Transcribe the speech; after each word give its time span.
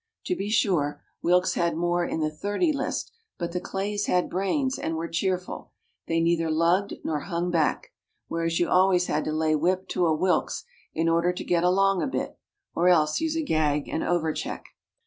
To 0.25 0.35
be 0.35 0.49
sure, 0.49 1.03
Wilkes 1.21 1.53
had 1.53 1.75
more 1.77 2.03
in 2.03 2.21
the 2.21 2.31
'thirty 2.31 2.73
list, 2.73 3.11
but 3.37 3.51
the 3.51 3.59
Clays 3.61 4.07
had 4.07 4.31
brains, 4.31 4.79
and 4.79 4.95
were 4.95 5.07
cheerful; 5.07 5.73
they 6.07 6.19
neither 6.19 6.49
lugged 6.49 6.95
nor 7.03 7.19
hung 7.19 7.51
back, 7.51 7.91
whereas 8.27 8.59
you 8.59 8.67
always 8.67 9.05
had 9.05 9.25
to 9.25 9.31
lay 9.31 9.55
whip 9.55 9.87
to 9.89 10.07
a 10.07 10.15
Wilkes 10.15 10.63
in 10.91 11.07
order 11.07 11.31
to 11.31 11.43
get 11.43 11.63
along 11.63 12.01
a 12.01 12.07
bit, 12.07 12.35
or 12.73 12.89
else 12.89 13.21
use 13.21 13.37
a 13.37 13.43
gag 13.43 13.87
and 13.87 14.01
overcheck. 14.01 14.63